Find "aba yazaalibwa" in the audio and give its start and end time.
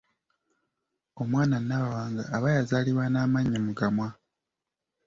2.35-3.05